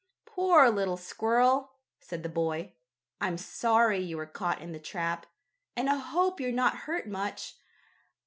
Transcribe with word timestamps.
"Poor 0.25 0.67
little 0.71 0.97
squirrel," 0.97 1.73
said 1.99 2.23
the 2.23 2.27
boy. 2.27 2.73
"I'm 3.21 3.37
sorry 3.37 3.99
you 3.99 4.17
were 4.17 4.25
caught 4.25 4.59
in 4.59 4.71
the 4.71 4.79
trap, 4.79 5.27
and 5.75 5.87
I 5.91 5.97
hope 5.97 6.39
you're 6.39 6.51
not 6.51 6.75
hurt 6.89 7.07
much. 7.07 7.55